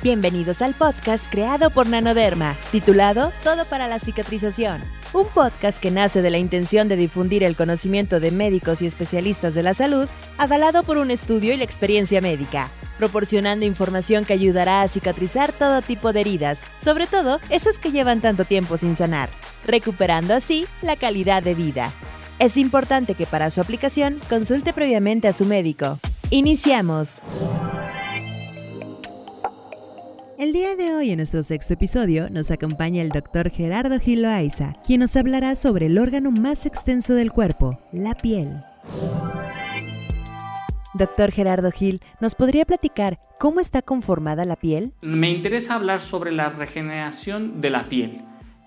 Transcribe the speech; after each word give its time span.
Bienvenidos 0.00 0.62
al 0.62 0.74
podcast 0.74 1.28
creado 1.28 1.70
por 1.70 1.88
Nanoderma, 1.88 2.56
titulado 2.70 3.32
Todo 3.42 3.64
para 3.64 3.88
la 3.88 3.98
cicatrización. 3.98 4.80
Un 5.12 5.26
podcast 5.26 5.80
que 5.80 5.90
nace 5.90 6.22
de 6.22 6.30
la 6.30 6.38
intención 6.38 6.86
de 6.86 6.94
difundir 6.94 7.42
el 7.42 7.56
conocimiento 7.56 8.20
de 8.20 8.30
médicos 8.30 8.80
y 8.80 8.86
especialistas 8.86 9.54
de 9.54 9.64
la 9.64 9.74
salud, 9.74 10.06
avalado 10.36 10.84
por 10.84 10.98
un 10.98 11.10
estudio 11.10 11.52
y 11.52 11.56
la 11.56 11.64
experiencia 11.64 12.20
médica, 12.20 12.70
proporcionando 12.96 13.66
información 13.66 14.24
que 14.24 14.34
ayudará 14.34 14.82
a 14.82 14.88
cicatrizar 14.88 15.52
todo 15.52 15.82
tipo 15.82 16.12
de 16.12 16.20
heridas, 16.20 16.64
sobre 16.76 17.08
todo 17.08 17.40
esas 17.50 17.80
que 17.80 17.90
llevan 17.90 18.20
tanto 18.20 18.44
tiempo 18.44 18.76
sin 18.76 18.94
sanar, 18.94 19.30
recuperando 19.66 20.32
así 20.32 20.64
la 20.80 20.94
calidad 20.94 21.42
de 21.42 21.56
vida. 21.56 21.92
Es 22.38 22.56
importante 22.56 23.16
que 23.16 23.26
para 23.26 23.50
su 23.50 23.60
aplicación 23.60 24.20
consulte 24.28 24.72
previamente 24.72 25.26
a 25.26 25.32
su 25.32 25.44
médico. 25.44 25.98
Iniciamos. 26.30 27.20
El 30.38 30.52
día 30.52 30.76
de 30.76 30.94
hoy 30.94 31.10
en 31.10 31.16
nuestro 31.16 31.42
sexto 31.42 31.74
episodio 31.74 32.30
nos 32.30 32.52
acompaña 32.52 33.02
el 33.02 33.08
doctor 33.08 33.50
Gerardo 33.50 33.98
Gil 33.98 34.22
Loaiza, 34.22 34.74
quien 34.86 35.00
nos 35.00 35.16
hablará 35.16 35.56
sobre 35.56 35.86
el 35.86 35.98
órgano 35.98 36.30
más 36.30 36.64
extenso 36.64 37.14
del 37.14 37.32
cuerpo, 37.32 37.80
la 37.90 38.14
piel. 38.14 38.62
Doctor 40.94 41.32
Gerardo 41.32 41.72
Gil, 41.72 42.00
¿nos 42.20 42.36
podría 42.36 42.64
platicar 42.66 43.18
cómo 43.40 43.58
está 43.58 43.82
conformada 43.82 44.44
la 44.44 44.54
piel? 44.54 44.92
Me 45.00 45.28
interesa 45.28 45.74
hablar 45.74 46.00
sobre 46.00 46.30
la 46.30 46.50
regeneración 46.50 47.60
de 47.60 47.70
la 47.70 47.86
piel, 47.86 48.20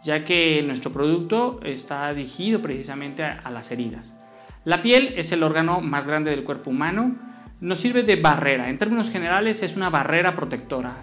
ya 0.04 0.26
que 0.26 0.62
nuestro 0.68 0.92
producto 0.92 1.62
está 1.64 2.14
dirigido 2.14 2.62
precisamente 2.62 3.24
a, 3.24 3.50
las 3.50 3.72
heridas. 3.72 4.18
La 4.66 4.82
piel 4.82 5.14
es 5.16 5.32
el 5.32 5.42
órgano 5.42 5.80
más 5.80 6.06
grande 6.06 6.32
del 6.32 6.44
cuerpo 6.44 6.72
humano, 6.72 7.16
nos 7.62 7.80
sirve 7.80 8.04
de 8.04 8.18
barrera, 8.18 8.70
en 8.70 8.78
términos 8.78 9.10
generales 9.10 9.64
es 9.64 9.78
una 9.78 9.90
barrera 9.90 10.36
protectora 10.36 10.96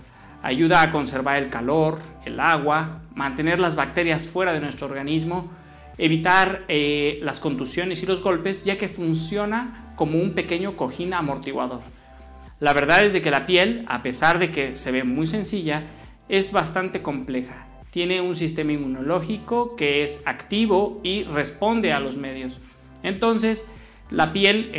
Ayuda 0.49 0.81
a 0.81 0.89
conservar 0.91 1.43
el 1.43 1.51
calor, 1.51 1.99
el 2.25 2.41
agua, 2.41 3.03
mantener 3.15 3.61
las 3.61 3.77
bacterias 3.77 4.27
fuera 4.27 4.55
de 4.55 4.61
nuestro 4.61 4.87
organismo, 4.87 5.51
evitar 5.99 6.65
eh, 6.69 7.19
las 7.21 7.39
contusiones 7.39 8.03
y 8.03 8.07
los 8.07 8.23
golpes, 8.23 8.65
ya 8.65 8.79
que 8.79 8.89
funciona 8.89 9.93
como 9.95 10.19
un 10.19 10.33
pequeño 10.33 10.75
cojín 10.75 11.13
amortiguador. 11.13 11.83
La 12.61 12.73
verdad 12.73 13.05
es 13.05 13.13
de 13.13 13.21
que 13.21 13.31
la 13.31 13.45
piel, 13.45 13.85
a 13.89 14.03
pesar 14.03 14.39
de 14.39 14.51
que 14.51 14.75
se 14.75 14.91
ve 14.91 15.05
muy 15.05 15.27
sencilla, 15.27 15.83
es 16.31 16.51
bastante 16.51 17.03
compleja. 17.03 17.67
Tiene 17.91 18.23
un 18.23 18.35
sistema 18.35 18.73
inmunológico 18.73 19.77
que 19.77 20.03
es 20.03 20.23
activo 20.25 20.99
y 21.03 21.25
responde 21.25 21.93
a 21.93 22.01
los 22.01 22.17
medios. 22.17 22.59
Entonces, 23.03 23.69
la 24.09 24.33
piel, 24.33 24.71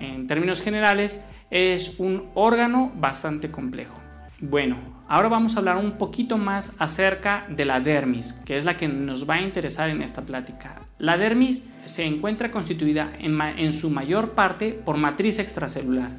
en 0.00 0.26
términos 0.26 0.62
generales, 0.62 1.24
es 1.52 2.00
un 2.00 2.24
órgano 2.34 2.90
bastante 2.96 3.52
complejo. 3.52 4.02
Bueno, 4.40 4.76
ahora 5.08 5.30
vamos 5.30 5.56
a 5.56 5.60
hablar 5.60 5.78
un 5.78 5.92
poquito 5.92 6.36
más 6.36 6.74
acerca 6.78 7.46
de 7.48 7.64
la 7.64 7.80
dermis, 7.80 8.34
que 8.44 8.58
es 8.58 8.66
la 8.66 8.76
que 8.76 8.86
nos 8.86 9.28
va 9.28 9.36
a 9.36 9.40
interesar 9.40 9.88
en 9.88 10.02
esta 10.02 10.22
plática. 10.22 10.82
La 10.98 11.16
dermis 11.16 11.70
se 11.86 12.04
encuentra 12.04 12.50
constituida 12.50 13.12
en, 13.18 13.72
su 13.72 13.88
mayor 13.88 14.32
parte 14.32 14.72
por 14.74 14.98
matriz 14.98 15.38
extracelular. 15.38 16.10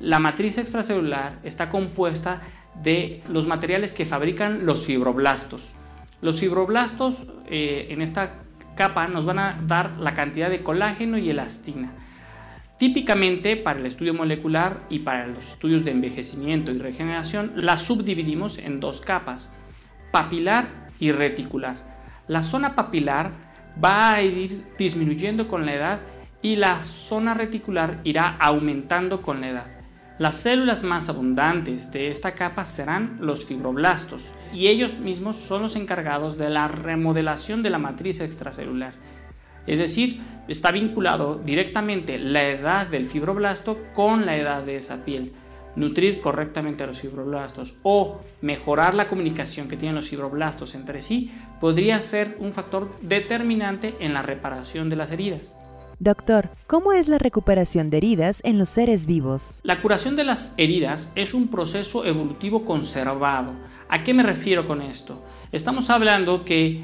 La 0.00 0.18
matriz 0.18 0.58
extracelular 0.58 1.38
está 1.44 1.68
compuesta 1.68 2.40
de 2.82 3.22
los 3.28 3.46
materiales 3.46 3.92
que 3.92 4.04
fabrican 4.04 4.66
los 4.66 4.84
fibroblastos. 4.84 5.74
Los 6.22 6.40
fibroblastos 6.40 7.28
eh, 7.46 7.86
en 7.90 8.02
esta 8.02 8.30
capa 8.74 9.06
nos 9.06 9.26
van 9.26 9.38
a 9.38 9.60
dar 9.64 9.96
la 9.98 10.14
cantidad 10.14 10.50
de 10.50 10.64
colágeno 10.64 11.18
y 11.18 11.30
elastina. 11.30 11.92
Típicamente 12.80 13.58
para 13.58 13.78
el 13.78 13.84
estudio 13.84 14.14
molecular 14.14 14.80
y 14.88 15.00
para 15.00 15.26
los 15.26 15.50
estudios 15.50 15.84
de 15.84 15.90
envejecimiento 15.90 16.72
y 16.72 16.78
regeneración 16.78 17.52
la 17.54 17.76
subdividimos 17.76 18.56
en 18.56 18.80
dos 18.80 19.02
capas, 19.02 19.54
papilar 20.10 20.66
y 20.98 21.12
reticular. 21.12 21.76
La 22.26 22.40
zona 22.40 22.74
papilar 22.74 23.32
va 23.84 24.14
a 24.14 24.22
ir 24.22 24.64
disminuyendo 24.78 25.46
con 25.46 25.66
la 25.66 25.74
edad 25.74 26.00
y 26.40 26.56
la 26.56 26.82
zona 26.82 27.34
reticular 27.34 27.98
irá 28.02 28.38
aumentando 28.40 29.20
con 29.20 29.42
la 29.42 29.50
edad. 29.50 29.66
Las 30.18 30.36
células 30.36 30.82
más 30.82 31.10
abundantes 31.10 31.92
de 31.92 32.08
esta 32.08 32.32
capa 32.32 32.64
serán 32.64 33.18
los 33.20 33.44
fibroblastos 33.44 34.32
y 34.54 34.68
ellos 34.68 34.98
mismos 34.98 35.36
son 35.36 35.60
los 35.60 35.76
encargados 35.76 36.38
de 36.38 36.48
la 36.48 36.66
remodelación 36.66 37.62
de 37.62 37.68
la 37.68 37.78
matriz 37.78 38.22
extracelular 38.22 38.94
es 39.66 39.78
decir, 39.78 40.20
está 40.48 40.72
vinculado 40.72 41.40
directamente 41.44 42.18
la 42.18 42.42
edad 42.48 42.86
del 42.86 43.06
fibroblasto 43.06 43.78
con 43.94 44.26
la 44.26 44.36
edad 44.36 44.62
de 44.62 44.76
esa 44.76 45.04
piel. 45.04 45.32
Nutrir 45.76 46.20
correctamente 46.20 46.82
a 46.82 46.88
los 46.88 47.00
fibroblastos 47.00 47.74
o 47.84 48.20
mejorar 48.42 48.94
la 48.94 49.06
comunicación 49.06 49.68
que 49.68 49.76
tienen 49.76 49.94
los 49.94 50.08
fibroblastos 50.08 50.74
entre 50.74 51.00
sí 51.00 51.30
podría 51.60 52.00
ser 52.00 52.36
un 52.40 52.52
factor 52.52 52.90
determinante 53.02 53.94
en 54.00 54.12
la 54.12 54.22
reparación 54.22 54.90
de 54.90 54.96
las 54.96 55.12
heridas. 55.12 55.54
Doctor, 56.00 56.48
¿cómo 56.66 56.94
es 56.94 57.08
la 57.08 57.18
recuperación 57.18 57.90
de 57.90 57.98
heridas 57.98 58.40
en 58.42 58.58
los 58.58 58.70
seres 58.70 59.04
vivos? 59.04 59.60
La 59.64 59.82
curación 59.82 60.16
de 60.16 60.24
las 60.24 60.54
heridas 60.56 61.12
es 61.14 61.34
un 61.34 61.48
proceso 61.48 62.06
evolutivo 62.06 62.64
conservado. 62.64 63.52
¿A 63.88 64.02
qué 64.02 64.14
me 64.14 64.22
refiero 64.22 64.66
con 64.66 64.80
esto? 64.80 65.22
Estamos 65.52 65.90
hablando 65.90 66.44
que 66.44 66.82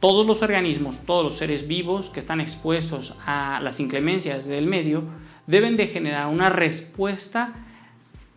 todos 0.00 0.26
los 0.26 0.42
organismos, 0.42 1.00
todos 1.04 1.22
los 1.22 1.36
seres 1.36 1.68
vivos 1.68 2.08
que 2.08 2.20
están 2.20 2.40
expuestos 2.40 3.14
a 3.26 3.60
las 3.62 3.80
inclemencias 3.80 4.48
del 4.48 4.66
medio 4.66 5.04
deben 5.46 5.76
de 5.76 5.86
generar 5.86 6.26
una 6.28 6.48
respuesta 6.48 7.52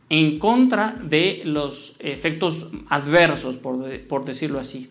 en 0.09 0.39
contra 0.39 0.95
de 1.01 1.41
los 1.45 1.95
efectos 1.99 2.69
adversos, 2.89 3.57
por, 3.57 4.25
decirlo 4.25 4.59
así. 4.59 4.89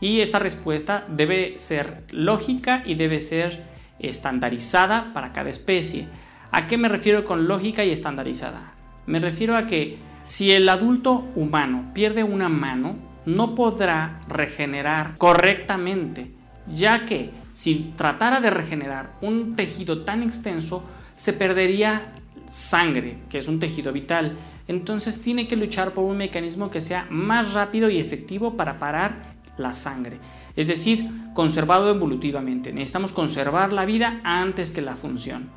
Y 0.00 0.20
esta 0.20 0.38
respuesta 0.38 1.04
debe 1.08 1.58
ser 1.58 2.04
lógica 2.10 2.82
y 2.84 2.94
debe 2.94 3.20
ser 3.20 3.64
estandarizada 3.98 5.12
para 5.14 5.32
cada 5.32 5.50
especie. 5.50 6.06
¿A 6.50 6.66
qué 6.66 6.76
me 6.76 6.88
refiero 6.88 7.24
con 7.24 7.48
lógica 7.48 7.84
y 7.84 7.90
estandarizada? 7.90 8.74
Me 9.06 9.20
refiero 9.20 9.56
a 9.56 9.66
que 9.66 9.96
si 10.24 10.52
el 10.52 10.68
adulto 10.68 11.26
humano 11.34 11.90
pierde 11.94 12.22
una 12.22 12.48
mano, 12.48 12.96
no 13.26 13.54
podrá 13.54 14.20
regenerar 14.28 15.16
correctamente, 15.16 16.30
ya 16.66 17.06
que 17.06 17.30
si 17.52 17.92
tratara 17.96 18.40
de 18.40 18.50
regenerar 18.50 19.10
un 19.20 19.56
tejido 19.56 20.02
tan 20.02 20.22
extenso, 20.22 20.84
se 21.16 21.32
perdería 21.32 22.12
sangre, 22.48 23.18
que 23.28 23.38
es 23.38 23.48
un 23.48 23.58
tejido 23.58 23.92
vital. 23.92 24.36
Entonces 24.68 25.20
tiene 25.20 25.48
que 25.48 25.56
luchar 25.56 25.92
por 25.92 26.04
un 26.04 26.16
mecanismo 26.16 26.70
que 26.70 26.80
sea 26.80 27.06
más 27.10 27.52
rápido 27.54 27.90
y 27.90 27.98
efectivo 27.98 28.56
para 28.56 28.78
parar 28.78 29.34
la 29.56 29.72
sangre. 29.72 30.18
Es 30.56 30.68
decir, 30.68 31.08
conservado 31.34 31.90
evolutivamente. 31.90 32.72
Necesitamos 32.72 33.12
conservar 33.12 33.72
la 33.72 33.84
vida 33.84 34.20
antes 34.24 34.70
que 34.70 34.82
la 34.82 34.94
función. 34.94 35.50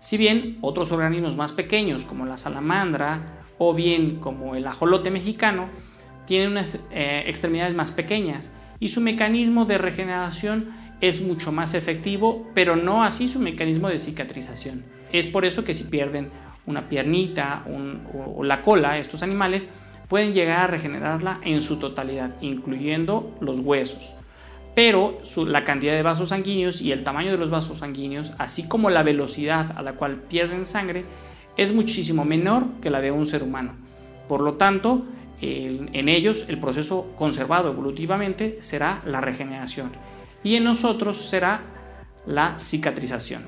Si 0.00 0.16
bien 0.16 0.58
otros 0.60 0.90
organismos 0.92 1.36
más 1.36 1.52
pequeños 1.52 2.04
como 2.04 2.26
la 2.26 2.36
salamandra 2.36 3.44
o 3.58 3.72
bien 3.72 4.16
como 4.16 4.56
el 4.56 4.66
ajolote 4.66 5.10
mexicano 5.10 5.68
tiene 6.26 6.48
unas 6.48 6.78
eh, 6.90 7.24
extremidades 7.26 7.74
más 7.74 7.90
pequeñas 7.90 8.52
y 8.80 8.88
su 8.88 9.00
mecanismo 9.00 9.64
de 9.64 9.78
regeneración 9.78 10.70
es 11.00 11.20
mucho 11.20 11.52
más 11.52 11.74
efectivo, 11.74 12.48
pero 12.54 12.76
no 12.76 13.02
así 13.02 13.28
su 13.28 13.40
mecanismo 13.40 13.88
de 13.88 13.98
cicatrización. 13.98 14.84
Es 15.12 15.26
por 15.26 15.44
eso 15.44 15.64
que 15.64 15.74
si 15.74 15.84
pierden 15.84 16.30
una 16.64 16.88
piernita 16.88 17.64
o, 18.36 18.44
la 18.44 18.62
cola, 18.62 18.98
estos 18.98 19.22
animales 19.22 19.72
pueden 20.08 20.32
llegar 20.32 20.60
a 20.60 20.66
regenerarla 20.68 21.40
en 21.42 21.60
su 21.60 21.76
totalidad, 21.78 22.36
incluyendo 22.40 23.36
los 23.40 23.58
huesos. 23.58 24.14
Pero 24.74 25.20
la 25.46 25.64
cantidad 25.64 25.94
de 25.94 26.02
vasos 26.02 26.30
sanguíneos 26.30 26.80
y 26.80 26.92
el 26.92 27.04
tamaño 27.04 27.32
de 27.32 27.38
los 27.38 27.50
vasos 27.50 27.78
sanguíneos, 27.78 28.32
así 28.38 28.68
como 28.68 28.88
la 28.88 29.02
velocidad 29.02 29.76
a 29.76 29.82
la 29.82 29.94
cual 29.94 30.16
pierden 30.16 30.64
sangre, 30.64 31.04
es 31.56 31.74
muchísimo 31.74 32.24
menor 32.24 32.66
que 32.80 32.90
la 32.90 33.00
de 33.00 33.10
un 33.10 33.26
ser 33.26 33.42
humano. 33.42 33.74
Por 34.28 34.40
lo 34.40 34.54
tanto, 34.54 35.04
en 35.42 36.08
ellos 36.08 36.46
el 36.48 36.58
proceso 36.58 37.12
conservado 37.16 37.70
evolutivamente 37.70 38.58
será 38.60 39.02
la 39.04 39.20
regeneración 39.20 39.90
y 40.44 40.54
en 40.54 40.64
nosotros 40.64 41.16
será 41.16 41.62
la 42.26 42.58
cicatrización. 42.58 43.42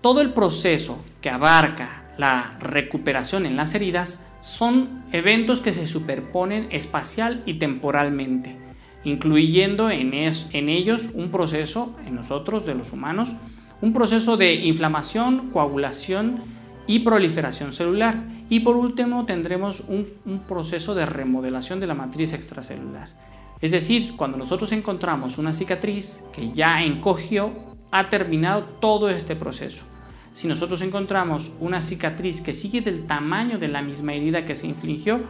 Todo 0.00 0.20
el 0.20 0.32
proceso 0.32 1.04
que 1.20 1.30
abarca 1.30 2.02
la 2.18 2.56
recuperación 2.60 3.46
en 3.46 3.56
las 3.56 3.74
heridas 3.74 4.26
son 4.40 5.04
eventos 5.12 5.60
que 5.60 5.72
se 5.72 5.86
superponen 5.86 6.68
espacial 6.72 7.42
y 7.46 7.54
temporalmente, 7.54 8.56
incluyendo 9.04 9.90
en, 9.90 10.12
ellos 10.12 11.10
un 11.14 11.30
proceso, 11.30 11.96
en 12.06 12.16
nosotros 12.16 12.66
de 12.66 12.74
los 12.74 12.92
humanos, 12.92 13.30
un 13.80 13.92
proceso 13.92 14.36
de 14.36 14.54
inflamación, 14.54 15.50
coagulación 15.50 16.42
y 16.86 17.00
proliferación 17.00 17.72
celular 17.72 18.16
y 18.52 18.60
por 18.60 18.76
último 18.76 19.24
tendremos 19.24 19.82
un, 19.88 20.04
proceso 20.46 20.94
de 20.94 21.06
remodelación 21.06 21.80
de 21.80 21.86
la 21.86 21.94
matriz 21.94 22.34
extracelular. 22.34 23.08
Es 23.62 23.70
decir, 23.70 24.12
cuando 24.14 24.36
nosotros 24.36 24.72
encontramos 24.72 25.38
una 25.38 25.54
cicatriz 25.54 26.26
que 26.34 26.52
ya 26.52 26.82
encogió, 26.82 27.50
ha 27.90 28.10
terminado 28.10 28.64
todo 28.64 29.08
este 29.08 29.36
proceso. 29.36 29.84
Si 30.34 30.48
nosotros 30.48 30.82
encontramos 30.82 31.52
una 31.60 31.80
cicatriz 31.80 32.42
que 32.42 32.52
sigue 32.52 32.82
del 32.82 33.06
tamaño 33.06 33.58
de 33.58 33.68
la 33.68 33.80
misma 33.80 34.12
herida 34.12 34.44
que 34.44 34.54
se 34.54 34.66
infligió, 34.66 35.22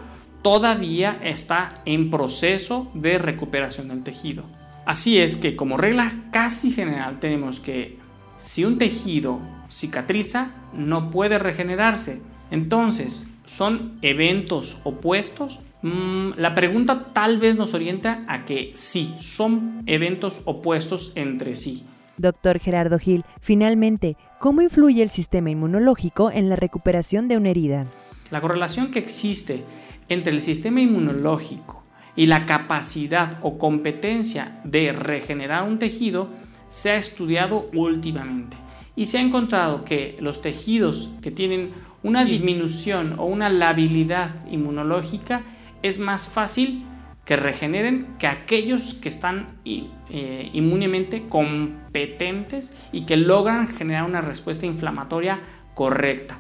todavía 0.43 1.21
está 1.23 1.75
en 1.85 2.11
proceso 2.11 2.91
de 2.93 3.19
recuperación 3.19 3.87
del 3.87 4.03
tejido. 4.03 4.43
Así 4.85 5.21
es 5.21 5.37
que 5.37 5.55
como 5.55 5.77
regla 5.77 6.11
casi 6.33 6.73
general 6.73 7.21
tenemos 7.21 7.61
que 7.61 8.01
si 8.37 8.65
un 8.65 8.79
tejido 8.79 9.41
cicatriza 9.71 10.51
no 10.73 11.13
puede 11.13 11.39
regenerarse. 11.39 12.32
Entonces, 12.53 13.29
¿son 13.47 13.99
eventos 14.03 14.83
opuestos? 14.85 15.63
Mm, 15.81 16.33
la 16.37 16.55
pregunta 16.55 17.07
tal 17.15 17.39
vez 17.39 17.57
nos 17.57 17.73
orienta 17.73 18.25
a 18.29 18.45
que 18.45 18.73
sí, 18.75 19.15
son 19.19 19.83
eventos 19.87 20.43
opuestos 20.45 21.13
entre 21.15 21.55
sí. 21.55 21.87
Doctor 22.19 22.61
Gerardo 22.61 22.99
Gil, 22.99 23.25
finalmente, 23.41 24.19
¿cómo 24.39 24.61
influye 24.61 25.03
el 25.03 25.09
sistema 25.09 25.49
inmunológico 25.49 26.31
en 26.31 26.51
la 26.51 26.57
recuperación 26.57 27.27
de 27.27 27.39
una 27.39 27.49
herida? 27.49 27.87
La 28.31 28.43
correlación 28.43 28.91
que 28.91 28.99
existe 28.99 29.65
entre 30.11 30.35
el 30.35 30.43
sistema 30.43 30.83
inmunológico 30.83 31.83
y 32.17 32.27
la 32.27 32.45
capacidad 32.45 33.39
o 33.41 33.57
competencia 33.57 34.61
de 34.65 34.93
regenerar 34.93 35.65
un 35.67 35.79
tejido 35.79 36.29
se 36.69 36.91
ha 36.91 36.97
estudiado 36.97 37.71
últimamente 37.73 38.59
y 38.95 39.07
se 39.07 39.17
ha 39.17 39.23
encontrado 39.23 39.85
que 39.85 40.17
los 40.21 40.43
tejidos 40.43 41.11
que 41.23 41.31
tienen 41.31 41.71
una 42.03 42.25
disminución 42.25 43.19
o 43.19 43.27
una 43.27 43.49
labilidad 43.49 44.31
inmunológica 44.51 45.43
es 45.83 45.99
más 45.99 46.29
fácil 46.29 46.85
que 47.25 47.37
regeneren 47.37 48.17
que 48.19 48.27
aquellos 48.27 48.95
que 48.95 49.09
están 49.09 49.47
eh, 49.65 50.51
inmunemente 50.53 51.25
competentes 51.29 52.75
y 52.91 53.03
que 53.07 53.17
logran 53.17 53.69
generar 53.69 54.05
una 54.05 54.21
respuesta 54.21 54.67
inflamatoria 54.67 55.41
correcta. 55.75 56.37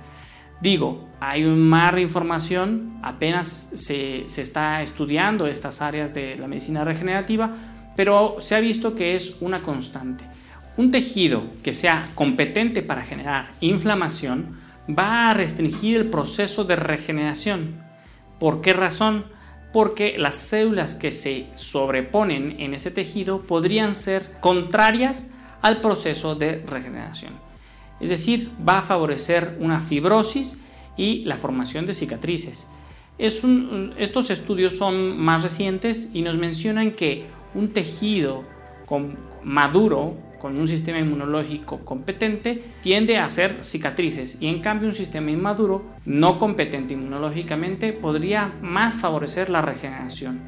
Digo, 0.60 1.08
hay 1.20 1.44
un 1.44 1.68
mar 1.68 1.94
de 1.94 2.02
información, 2.02 2.98
apenas 3.02 3.70
se, 3.74 4.24
se 4.26 4.42
está 4.42 4.82
estudiando 4.82 5.46
estas 5.46 5.82
áreas 5.82 6.14
de 6.14 6.36
la 6.36 6.48
medicina 6.48 6.84
regenerativa, 6.84 7.50
pero 7.96 8.36
se 8.40 8.56
ha 8.56 8.60
visto 8.60 8.94
que 8.94 9.14
es 9.14 9.38
una 9.40 9.62
constante. 9.62 10.24
Un 10.76 10.90
tejido 10.90 11.44
que 11.62 11.72
sea 11.72 12.08
competente 12.14 12.82
para 12.82 13.02
generar 13.02 13.46
inflamación 13.60 14.61
va 14.88 15.30
a 15.30 15.34
restringir 15.34 15.96
el 15.96 16.10
proceso 16.10 16.64
de 16.64 16.76
regeneración. 16.76 17.82
¿Por 18.38 18.60
qué 18.60 18.72
razón? 18.72 19.24
porque 19.72 20.16
las 20.18 20.34
células 20.34 20.94
que 20.94 21.10
se 21.10 21.46
sobreponen 21.54 22.56
en 22.60 22.74
ese 22.74 22.90
tejido 22.90 23.40
podrían 23.40 23.94
ser 23.94 24.38
contrarias 24.40 25.30
al 25.62 25.80
proceso 25.80 26.34
de 26.34 26.62
regeneración. 26.66 27.32
Es 28.00 28.10
decir, 28.10 28.50
va 28.66 28.78
a 28.78 28.82
favorecer 28.82 29.56
una 29.60 29.80
fibrosis 29.80 30.60
y 30.96 31.24
la 31.24 31.36
formación 31.36 31.86
de 31.86 31.94
cicatrices. 31.94 32.68
estos 33.18 34.30
estudios 34.30 34.76
son 34.76 35.18
más 35.18 35.42
recientes 35.42 36.10
y 36.12 36.22
nos 36.22 36.36
mencionan 36.36 36.92
que 36.92 37.24
un 37.54 37.68
tejido 37.68 38.44
maduro 39.42 40.16
con 40.42 40.58
un 40.58 40.66
sistema 40.66 40.98
inmunológico 40.98 41.84
competente 41.84 42.64
tiende 42.80 43.16
a 43.16 43.26
hacer 43.26 43.58
cicatrices 43.64 44.38
y 44.40 44.48
en 44.48 44.60
cambio 44.60 44.88
un 44.88 44.94
sistema 44.94 45.30
inmaduro 45.30 45.84
no 46.04 46.36
competente 46.36 46.94
inmunológicamente 46.94 47.92
podría 47.92 48.52
más 48.60 48.98
favorecer 48.98 49.50
la 49.50 49.62
regeneración. 49.62 50.40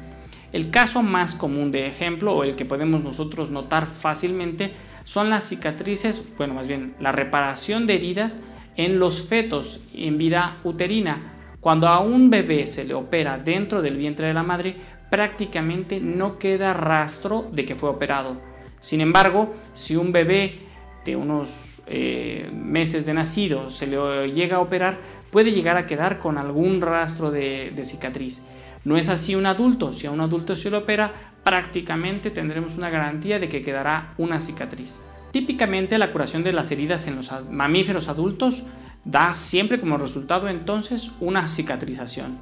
El 0.51 0.69
caso 0.69 1.01
más 1.01 1.33
común 1.33 1.71
de 1.71 1.87
ejemplo 1.87 2.35
o 2.35 2.43
el 2.43 2.57
que 2.57 2.65
podemos 2.65 3.05
nosotros 3.05 3.51
notar 3.51 3.85
fácilmente 3.85 4.73
son 5.05 5.29
las 5.29 5.47
cicatrices, 5.47 6.25
bueno 6.37 6.55
más 6.55 6.67
bien 6.67 6.93
la 6.99 7.13
reparación 7.13 7.87
de 7.87 7.95
heridas 7.95 8.43
en 8.75 8.99
los 8.99 9.25
fetos 9.25 9.85
en 9.93 10.17
vida 10.17 10.57
uterina. 10.65 11.31
Cuando 11.61 11.87
a 11.87 12.01
un 12.01 12.29
bebé 12.29 12.67
se 12.67 12.83
le 12.83 12.95
opera 12.95 13.37
dentro 13.37 13.81
del 13.81 13.95
vientre 13.95 14.27
de 14.27 14.33
la 14.33 14.43
madre, 14.43 14.75
prácticamente 15.09 16.01
no 16.01 16.37
queda 16.37 16.73
rastro 16.73 17.47
de 17.53 17.63
que 17.63 17.75
fue 17.75 17.89
operado 17.89 18.54
sin 18.85 19.01
embargo, 19.01 19.55
si 19.73 19.95
un 19.95 20.11
bebé 20.11 20.59
de 21.05 21.15
unos 21.15 21.81
eh, 21.87 22.51
meses 22.53 23.07
de 23.07 23.15
nacido 23.15 23.71
se 23.71 23.87
le 23.87 24.31
llega 24.31 24.57
a 24.57 24.59
operar, 24.59 24.99
puede 25.31 25.53
llegar 25.53 25.75
a 25.75 25.87
quedar 25.87 26.19
con 26.19 26.37
algún 26.37 26.81
rastro 26.81 27.31
de, 27.31 27.71
de 27.75 27.83
cicatriz. 27.83 28.45
No 28.83 28.95
es 28.95 29.09
así 29.09 29.33
un 29.33 29.47
adulto. 29.47 29.91
Si 29.91 30.05
a 30.05 30.11
un 30.11 30.21
adulto 30.21 30.55
se 30.55 30.69
le 30.69 30.77
opera, 30.77 31.11
prácticamente 31.43 32.29
tendremos 32.29 32.77
una 32.77 32.91
garantía 32.91 33.39
de 33.39 33.49
que 33.49 33.63
quedará 33.63 34.13
una 34.19 34.39
cicatriz. 34.39 35.03
Típicamente 35.31 35.97
la 35.97 36.11
curación 36.11 36.43
de 36.43 36.53
las 36.53 36.69
heridas 36.69 37.07
en 37.07 37.15
los 37.15 37.31
mamíferos 37.49 38.07
adultos 38.07 38.65
da 39.03 39.33
siempre 39.33 39.79
como 39.79 39.97
resultado 39.97 40.47
entonces 40.47 41.09
una 41.19 41.47
cicatrización. 41.47 42.37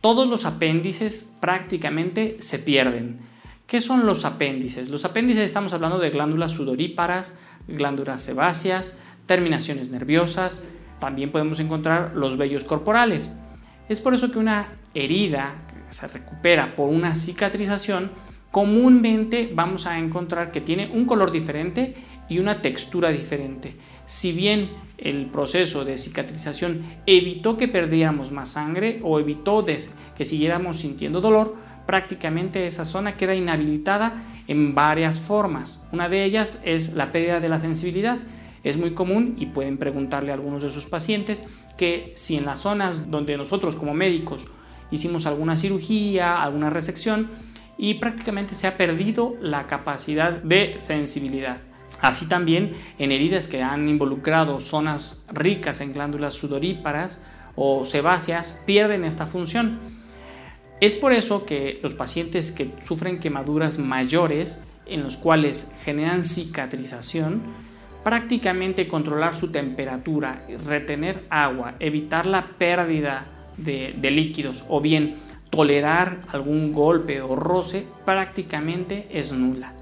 Todos 0.00 0.26
los 0.26 0.46
apéndices 0.46 1.36
prácticamente 1.40 2.38
se 2.40 2.58
pierden. 2.58 3.29
¿Qué 3.70 3.80
son 3.80 4.04
los 4.04 4.24
apéndices? 4.24 4.90
Los 4.90 5.04
apéndices 5.04 5.44
estamos 5.44 5.72
hablando 5.72 6.00
de 6.00 6.10
glándulas 6.10 6.50
sudoríparas, 6.50 7.38
glándulas 7.68 8.20
sebáceas, 8.20 8.98
terminaciones 9.26 9.90
nerviosas, 9.90 10.64
también 10.98 11.30
podemos 11.30 11.60
encontrar 11.60 12.16
los 12.16 12.36
vellos 12.36 12.64
corporales. 12.64 13.32
Es 13.88 14.00
por 14.00 14.12
eso 14.12 14.32
que 14.32 14.40
una 14.40 14.72
herida 14.92 15.54
se 15.88 16.08
recupera 16.08 16.74
por 16.74 16.88
una 16.88 17.14
cicatrización, 17.14 18.10
comúnmente 18.50 19.48
vamos 19.54 19.86
a 19.86 20.00
encontrar 20.00 20.50
que 20.50 20.60
tiene 20.60 20.90
un 20.92 21.04
color 21.04 21.30
diferente 21.30 21.94
y 22.28 22.40
una 22.40 22.62
textura 22.62 23.10
diferente. 23.10 23.76
Si 24.04 24.32
bien 24.32 24.70
el 24.98 25.26
proceso 25.26 25.84
de 25.84 25.96
cicatrización 25.96 26.82
evitó 27.06 27.56
que 27.56 27.68
perdiéramos 27.68 28.32
más 28.32 28.48
sangre 28.48 28.98
o 29.04 29.20
evitó 29.20 29.64
que 29.64 30.24
siguiéramos 30.24 30.78
sintiendo 30.78 31.20
dolor, 31.20 31.69
prácticamente 31.86 32.66
esa 32.66 32.84
zona 32.84 33.16
queda 33.16 33.34
inhabilitada 33.34 34.22
en 34.46 34.74
varias 34.74 35.20
formas. 35.20 35.82
Una 35.92 36.08
de 36.08 36.24
ellas 36.24 36.62
es 36.64 36.94
la 36.94 37.12
pérdida 37.12 37.40
de 37.40 37.48
la 37.48 37.58
sensibilidad. 37.58 38.18
Es 38.62 38.76
muy 38.76 38.92
común 38.92 39.36
y 39.38 39.46
pueden 39.46 39.78
preguntarle 39.78 40.30
a 40.30 40.34
algunos 40.34 40.62
de 40.62 40.70
sus 40.70 40.86
pacientes 40.86 41.48
que 41.78 42.12
si 42.16 42.36
en 42.36 42.46
las 42.46 42.60
zonas 42.60 43.10
donde 43.10 43.36
nosotros 43.36 43.76
como 43.76 43.94
médicos 43.94 44.48
hicimos 44.90 45.26
alguna 45.26 45.56
cirugía, 45.56 46.42
alguna 46.42 46.68
resección 46.68 47.30
y 47.78 47.94
prácticamente 47.94 48.54
se 48.54 48.66
ha 48.66 48.76
perdido 48.76 49.36
la 49.40 49.66
capacidad 49.66 50.32
de 50.32 50.74
sensibilidad. 50.78 51.58
Así 52.00 52.26
también 52.26 52.72
en 52.98 53.12
heridas 53.12 53.48
que 53.48 53.62
han 53.62 53.88
involucrado 53.88 54.60
zonas 54.60 55.24
ricas 55.32 55.80
en 55.80 55.92
glándulas 55.92 56.34
sudoríparas 56.34 57.24
o 57.56 57.84
sebáceas 57.84 58.62
pierden 58.66 59.04
esta 59.04 59.26
función 59.26 59.99
es 60.80 60.96
por 60.96 61.12
eso 61.12 61.44
que 61.44 61.78
los 61.82 61.94
pacientes 61.94 62.52
que 62.52 62.70
sufren 62.80 63.20
quemaduras 63.20 63.78
mayores, 63.78 64.64
en 64.86 65.02
los 65.02 65.16
cuales 65.16 65.76
generan 65.84 66.22
cicatrización, 66.22 67.42
prácticamente 68.02 68.88
controlar 68.88 69.36
su 69.36 69.52
temperatura, 69.52 70.46
retener 70.66 71.24
agua, 71.28 71.74
evitar 71.80 72.26
la 72.26 72.46
pérdida 72.46 73.26
de, 73.56 73.94
líquidos 74.10 74.64
o 74.68 74.80
bien 74.80 75.16
tolerar 75.50 76.20
algún 76.28 76.72
golpe 76.72 77.20
o 77.20 77.36
roce, 77.36 77.86
prácticamente 78.04 79.06
es 79.12 79.32
nula. 79.32 79.74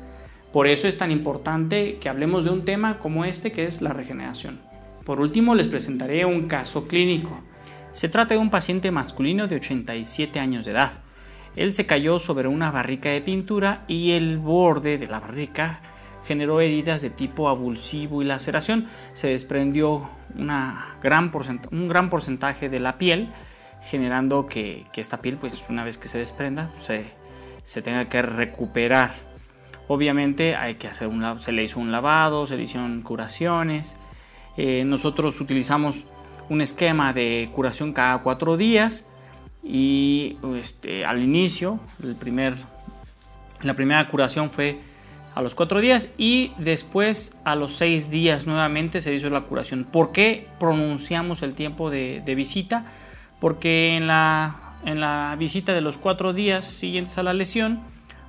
Por 0.53 0.67
eso 0.67 0.89
es 0.89 0.99
tan 0.99 1.11
importante 1.11 1.99
que 2.01 2.09
hablemos 2.09 2.45
de 2.45 2.51
un 2.51 2.65
tema 2.65 2.99
como 2.99 3.25
este 3.25 3.53
que 3.53 3.65
es 3.65 3.83
la 3.83 3.93
regeneración. 3.93 4.59
Por 5.05 5.21
último 5.21 5.55
les 5.55 5.69
presentaré 5.69 6.25
un 6.25 6.49
caso 6.49 6.89
clínico. 6.89 7.39
Se 7.99 8.09
trata 8.09 8.35
de 8.35 8.39
un 8.39 8.49
paciente 8.49 8.93
masculino 8.93 9.49
de 9.49 9.57
87 9.57 10.39
años 10.39 10.65
de 10.65 10.71
edad. 10.71 11.01
Él 11.57 11.73
se 11.73 11.85
cayó 11.85 12.21
sobre 12.21 12.47
una 12.47 12.71
barrica 12.71 13.09
de 13.09 13.21
pintura 13.21 13.83
y 13.89 14.13
el 14.13 14.39
borde 14.39 14.99
de 14.99 15.09
la 15.09 15.19
barrica 15.19 15.81
generó 16.25 16.61
heridas 16.61 17.03
de 17.03 17.11
tipo 17.11 17.49
abulsivo 17.49 18.23
y 18.23 18.25
laceración. 18.25 18.87
Se 19.15 19.27
desprendió 19.27 20.09
un 20.37 20.89
gran 21.89 22.09
porcentaje 22.09 22.69
de 22.69 22.79
la 22.79 22.99
piel, 22.99 23.33
generando 23.83 24.47
que, 24.47 24.87
esta 24.95 25.21
piel, 25.21 25.37
pues 25.37 25.67
una 25.69 25.83
vez 25.83 25.99
que 25.99 26.07
se 26.07 26.19
desprenda, 26.19 26.71
se, 26.77 27.13
se 27.65 27.83
tenga 27.83 28.09
que 28.09 28.23
recuperar. 28.23 29.11
Obviamente 29.89 30.55
hay 30.55 30.77
que 30.77 30.87
hacer 30.87 31.09
un, 31.09 31.41
se 31.41 31.51
le 31.51 31.65
hizo 31.65 31.81
un 31.81 31.91
lavado, 31.91 32.47
se 32.47 32.57
le 32.57 32.63
hicieron 32.63 33.03
curaciones. 33.03 33.97
Eh, 34.57 34.85
nosotros 34.85 35.41
utilizamos 35.41 36.05
un 36.49 36.61
esquema 36.61 37.13
de 37.13 37.51
curación 37.55 37.93
cada 37.93 38.19
cuatro 38.19 38.57
días 38.57 39.07
y 39.63 40.37
este, 40.57 41.05
al 41.05 41.23
inicio, 41.23 41.79
el 42.03 42.15
primer, 42.15 42.55
la 43.63 43.75
primera 43.75 44.09
curación 44.09 44.51
fue 44.51 44.81
a 45.35 45.43
los 45.43 45.55
cuatro 45.55 45.81
días 45.81 46.11
y 46.17 46.53
después 46.59 47.37
a 47.45 47.55
los 47.55 47.73
seis 47.73 48.11
días 48.11 48.47
nuevamente 48.47 49.01
se 49.01 49.15
hizo 49.15 49.31
la 49.31 49.43
curación. 49.43 49.85
¿Por 49.85 50.11
qué 50.11 50.49
pronunciamos 50.59 51.43
el 51.43 51.55
tiempo 51.55 51.91
de, 51.91 52.23
visita? 52.35 52.87
Porque 53.41 53.97
en 53.97 54.07
la, 54.07 54.75
en 54.85 55.01
la 55.01 55.37
visita 55.39 55.75
de 55.75 55.81
los 55.81 55.99
cuatro 55.99 56.33
días 56.33 56.65
siguientes 56.65 57.19
a 57.19 57.23
la 57.23 57.35
lesión 57.35 57.81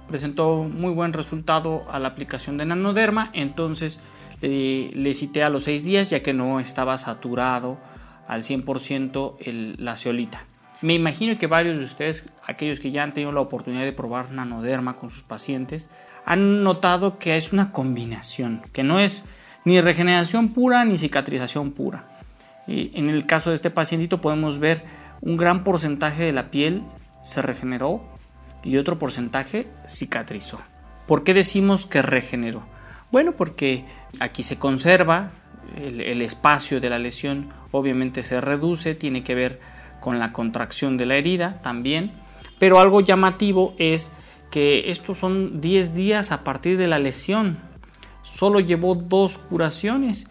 presentó 0.07 0.63
muy 0.63 0.91
buen 0.91 1.13
resultado 1.13 1.83
a 1.91 1.99
la 1.99 2.09
aplicación 2.09 2.57
de 2.57 2.65
nanoderma, 2.65 3.29
entonces 3.33 4.01
le, 4.41 4.89
le 4.89 5.13
cité 5.13 5.43
a 5.43 5.49
los 5.49 5.63
seis 5.63 5.83
días 5.83 6.09
ya 6.09 6.21
que 6.21 6.33
no 6.33 6.59
estaba 6.59 6.97
saturado 6.97 7.77
al 8.29 8.43
100% 8.43 9.35
el, 9.39 9.75
la 9.77 9.97
ceolita. 9.97 10.45
Me 10.81 10.93
imagino 10.93 11.37
que 11.37 11.47
varios 11.47 11.79
de 11.79 11.83
ustedes, 11.83 12.33
aquellos 12.45 12.79
que 12.79 12.91
ya 12.91 13.03
han 13.03 13.11
tenido 13.11 13.33
la 13.33 13.41
oportunidad 13.41 13.83
de 13.83 13.91
probar 13.91 14.31
nanoderma 14.31 14.93
con 14.93 15.09
sus 15.09 15.23
pacientes, 15.23 15.89
han 16.25 16.63
notado 16.63 17.17
que 17.17 17.35
es 17.35 17.51
una 17.51 17.73
combinación, 17.73 18.61
que 18.71 18.83
no 18.83 18.99
es 18.99 19.25
ni 19.65 19.81
regeneración 19.81 20.53
pura 20.53 20.85
ni 20.85 20.97
cicatrización 20.97 21.71
pura. 21.71 22.05
En 22.67 23.09
el 23.09 23.25
caso 23.25 23.49
de 23.49 23.55
este 23.55 23.71
pacientito 23.71 24.21
podemos 24.21 24.59
ver 24.59 24.83
un 25.21 25.35
gran 25.35 25.63
porcentaje 25.63 26.23
de 26.23 26.31
la 26.31 26.51
piel 26.51 26.83
se 27.23 27.41
regeneró 27.41 28.01
y 28.63 28.77
otro 28.77 28.99
porcentaje 28.99 29.67
cicatrizó. 29.87 30.59
¿Por 31.07 31.23
qué 31.23 31.33
decimos 31.33 31.87
que 31.87 32.03
regeneró? 32.03 32.63
Bueno, 33.11 33.31
porque 33.31 33.85
aquí 34.19 34.43
se 34.43 34.59
conserva 34.59 35.31
el, 35.79 36.21
espacio 36.21 36.81
de 36.81 36.89
la 36.89 36.99
lesión, 36.99 37.49
obviamente 37.71 38.23
se 38.23 38.41
reduce, 38.41 38.95
tiene 38.95 39.23
que 39.23 39.35
ver 39.35 39.59
con 39.99 40.19
la 40.19 40.31
contracción 40.31 40.97
de 40.97 41.05
la 41.05 41.15
herida 41.15 41.59
también, 41.61 42.11
pero 42.59 42.79
algo 42.79 43.01
llamativo 43.01 43.73
es 43.77 44.11
que 44.51 44.89
estos 44.89 45.17
son 45.17 45.61
10 45.61 45.93
días 45.93 46.31
a 46.31 46.43
partir 46.43 46.77
de 46.77 46.87
la 46.87 46.99
lesión. 46.99 47.57
Solo 48.23 48.59
llevó 48.59 48.95
dos 48.95 49.37
curaciones. 49.37 50.27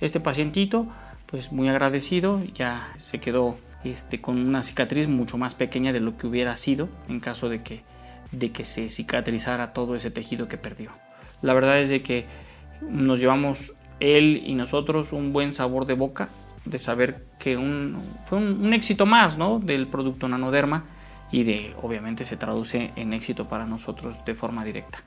Este 0.00 0.20
pacientito, 0.20 0.86
pues 1.26 1.52
muy 1.52 1.68
agradecido, 1.68 2.42
ya 2.54 2.92
se 2.98 3.18
quedó 3.20 3.56
este, 3.84 4.20
con 4.20 4.38
una 4.38 4.62
cicatriz 4.62 5.08
mucho 5.08 5.38
más 5.38 5.54
pequeña 5.54 5.92
de 5.92 6.00
lo 6.00 6.16
que 6.16 6.26
hubiera 6.26 6.56
sido 6.56 6.88
en 7.08 7.20
caso 7.20 7.48
de 7.48 7.62
que, 7.62 7.82
de 8.32 8.52
que 8.52 8.64
se 8.64 8.90
cicatrizara 8.90 9.72
todo 9.72 9.94
ese 9.94 10.10
tejido 10.10 10.48
que 10.48 10.58
perdió. 10.58 10.90
La 11.42 11.54
verdad 11.54 11.80
es 11.80 11.88
de 11.88 12.02
que 12.02 12.26
nos 12.82 13.20
llevamos 13.20 13.72
él 14.00 14.42
y 14.44 14.54
nosotros 14.54 15.12
un 15.12 15.32
buen 15.32 15.52
sabor 15.52 15.86
de 15.86 15.94
boca 15.94 16.28
de 16.64 16.78
saber 16.78 17.24
que 17.38 17.56
un, 17.56 17.96
fue 18.26 18.38
un, 18.38 18.72
éxito 18.72 19.06
más 19.06 19.38
¿no? 19.38 19.58
del 19.58 19.86
producto 19.86 20.28
Nanoderma 20.28 20.84
y 21.32 21.44
de 21.44 21.74
obviamente 21.82 22.24
se 22.24 22.36
traduce 22.36 22.92
en 22.96 23.12
éxito 23.12 23.48
para 23.48 23.66
nosotros 23.66 24.24
de 24.24 24.34
forma 24.34 24.64
directa. 24.64 24.98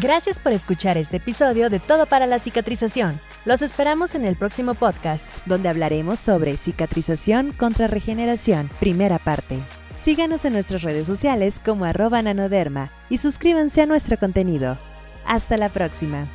Gracias 0.00 0.38
por 0.38 0.52
escuchar 0.52 0.96
este 0.96 1.18
episodio 1.18 1.68
de 1.68 1.78
Todo 1.78 2.06
para 2.06 2.26
la 2.26 2.38
Cicatrización. 2.38 3.20
Los 3.44 3.60
esperamos 3.60 4.14
en 4.14 4.24
el 4.24 4.36
próximo 4.36 4.74
podcast, 4.74 5.26
donde 5.46 5.68
hablaremos 5.68 6.18
sobre 6.18 6.56
cicatrización 6.56 7.52
contra 7.52 7.88
regeneración, 7.88 8.70
primera 8.80 9.18
parte. 9.18 9.60
Síganos 10.02 10.44
en 10.44 10.54
nuestras 10.54 10.82
redes 10.82 11.06
sociales 11.06 11.60
como 11.64 11.84
arroba 11.84 12.20
nanoderma 12.22 12.90
y 13.08 13.18
suscríbanse 13.18 13.82
a 13.82 13.86
nuestro 13.86 14.18
contenido. 14.18 14.76
Hasta 15.24 15.56
la 15.56 15.68
próxima. 15.68 16.28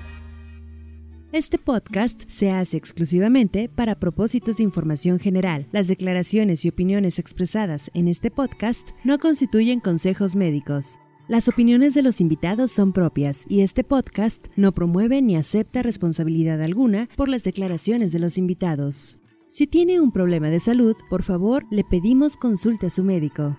Este 1.34 1.58
podcast 1.58 2.22
se 2.30 2.50
hace 2.50 2.78
exclusivamente 2.78 3.68
para 3.68 4.00
propósitos 4.00 4.56
de 4.56 4.64
información 4.64 5.20
general. 5.20 5.68
Las 5.74 5.90
declaraciones 5.90 6.64
y 6.64 6.70
opiniones 6.70 7.20
expresadas 7.20 7.92
en 7.94 8.08
este 8.08 8.32
podcast 8.32 8.92
no 9.04 9.20
constituyen 9.20 9.82
consejos 9.82 10.38
médicos. 10.38 10.98
Las 11.28 11.50
opiniones 11.50 11.94
de 11.94 12.04
los 12.04 12.22
invitados 12.22 12.72
son 12.72 12.94
propias 12.94 13.44
y 13.50 13.64
este 13.64 13.84
podcast 13.84 14.48
no 14.56 14.72
promueve 14.72 15.22
ni 15.22 15.36
acepta 15.36 15.84
responsabilidad 15.84 16.62
alguna 16.62 17.10
por 17.18 17.28
las 17.28 17.44
declaraciones 17.44 18.14
de 18.14 18.20
los 18.20 18.38
invitados. 18.38 19.20
Si 19.50 19.66
tiene 19.66 20.02
un 20.02 20.12
problema 20.12 20.50
de 20.50 20.60
salud, 20.60 20.96
por 21.10 21.24
favor, 21.24 21.66
le 21.72 21.86
pedimos 21.86 22.36
consulte 22.36 22.88
a 22.88 22.90
su 22.90 23.04
médico. 23.04 23.56